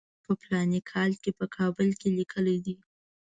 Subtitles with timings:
[0.23, 2.75] په فلاني کال کې په کابل کې لیکلی دی.